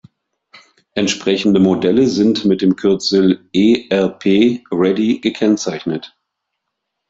[0.95, 6.17] Entsprechende Modelle sind mit dem Kürzel „ErP ready“ gekennzeichnet.